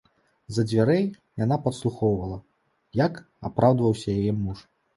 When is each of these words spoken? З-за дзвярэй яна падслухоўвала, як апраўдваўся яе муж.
З-за 0.53 0.63
дзвярэй 0.69 1.05
яна 1.43 1.59
падслухоўвала, 1.67 2.39
як 3.05 3.23
апраўдваўся 3.51 4.19
яе 4.21 4.31
муж. 4.43 4.69